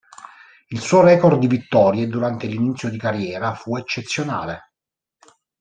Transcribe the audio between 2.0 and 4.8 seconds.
durante l'inizio di carriera fu eccezionale.